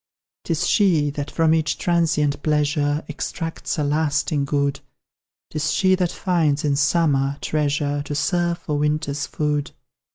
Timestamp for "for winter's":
8.57-9.27